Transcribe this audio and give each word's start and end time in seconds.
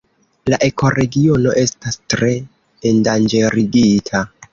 La 0.51 0.57
ekoregiono 0.67 1.53
estas 1.63 1.99
tre 2.13 2.31
endanĝerigita. 2.93 4.23